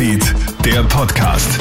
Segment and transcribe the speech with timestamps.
[0.00, 1.60] Newsfeed, der Podcast.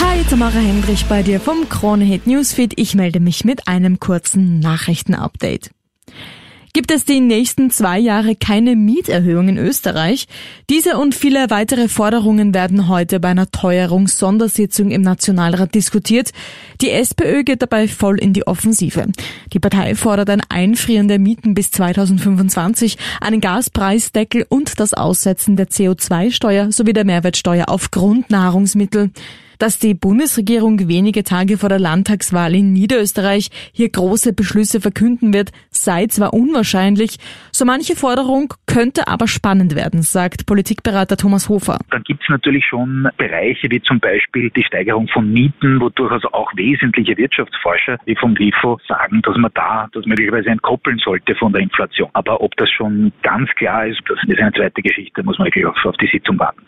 [0.00, 2.74] Hi, Tamara Hendrich bei dir vom Kronehit Newsfeed.
[2.76, 5.70] Ich melde mich mit einem kurzen Nachrichtenupdate.
[6.72, 10.28] Gibt es die nächsten zwei Jahre keine Mieterhöhung in Österreich?
[10.68, 16.30] Diese und viele weitere Forderungen werden heute bei einer Teuerungssondersitzung im Nationalrat diskutiert.
[16.80, 19.06] Die SPÖ geht dabei voll in die Offensive.
[19.52, 25.68] Die Partei fordert ein Einfrieren der Mieten bis 2025, einen Gaspreisdeckel und das Aussetzen der
[25.68, 29.10] CO2-Steuer sowie der Mehrwertsteuer auf Grundnahrungsmittel.
[29.60, 35.50] Dass die Bundesregierung wenige Tage vor der Landtagswahl in Niederösterreich hier große Beschlüsse verkünden wird,
[35.68, 37.18] sei zwar unwahrscheinlich,
[37.52, 41.78] so manche Forderung könnte aber spannend werden, sagt Politikberater Thomas Hofer.
[41.90, 46.24] Dann gibt es natürlich schon Bereiche wie zum Beispiel die Steigerung von Mieten, wo durchaus
[46.32, 51.52] auch wesentliche Wirtschaftsforscher wie vom LIFO sagen, dass man da das möglicherweise entkoppeln sollte von
[51.52, 52.08] der Inflation.
[52.14, 55.66] Aber ob das schon ganz klar ist, das ist eine zweite Geschichte, muss man wirklich
[55.66, 56.62] auf die Sitzung warten.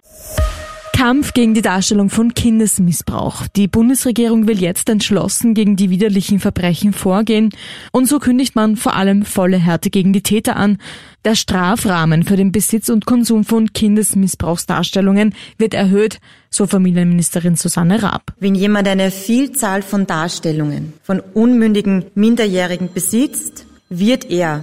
[0.93, 3.47] Kampf gegen die Darstellung von Kindesmissbrauch.
[3.57, 7.51] Die Bundesregierung will jetzt entschlossen gegen die widerlichen Verbrechen vorgehen
[7.91, 10.79] und so kündigt man vor allem volle Härte gegen die Täter an.
[11.25, 18.35] Der Strafrahmen für den Besitz und Konsum von Kindesmissbrauchsdarstellungen wird erhöht, so Familienministerin Susanne Raab.
[18.39, 24.63] Wenn jemand eine Vielzahl von Darstellungen von unmündigen Minderjährigen besitzt, wird er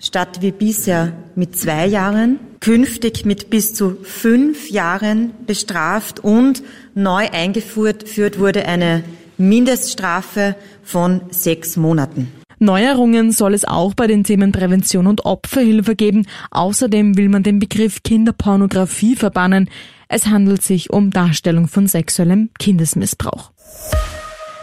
[0.00, 6.62] statt wie bisher mit zwei Jahren, künftig mit bis zu fünf Jahren bestraft und
[6.94, 9.04] neu eingeführt wurde eine
[9.38, 12.32] Mindeststrafe von sechs Monaten.
[12.58, 16.26] Neuerungen soll es auch bei den Themen Prävention und Opferhilfe geben.
[16.50, 19.70] Außerdem will man den Begriff Kinderpornografie verbannen.
[20.08, 23.52] Es handelt sich um Darstellung von sexuellem Kindesmissbrauch.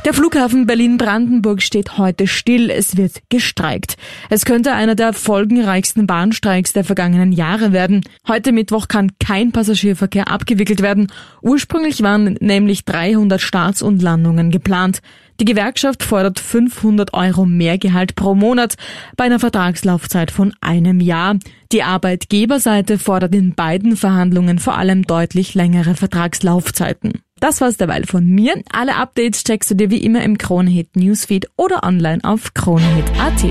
[0.05, 2.69] Der Flughafen Berlin-Brandenburg steht heute still.
[2.69, 3.97] Es wird gestreikt.
[4.29, 8.01] Es könnte einer der folgenreichsten Bahnstreiks der vergangenen Jahre werden.
[8.25, 11.11] Heute Mittwoch kann kein Passagierverkehr abgewickelt werden.
[11.41, 15.01] Ursprünglich waren nämlich 300 Starts und Landungen geplant.
[15.41, 18.75] Die Gewerkschaft fordert 500 Euro mehr Gehalt pro Monat
[19.17, 21.37] bei einer Vertragslaufzeit von einem Jahr.
[21.71, 27.21] Die Arbeitgeberseite fordert in beiden Verhandlungen vor allem deutlich längere Vertragslaufzeiten.
[27.39, 28.55] Das war's derweil von mir.
[28.71, 33.45] Alle Updates checkst du dir wie immer im Kronehit Newsfeed oder online auf kronehit.at.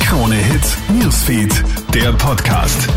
[0.00, 1.64] Kronehit Newsfeed,
[1.94, 2.88] der Podcast.